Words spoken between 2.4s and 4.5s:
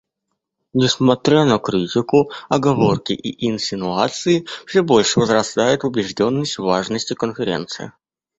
оговорки и инсинуации,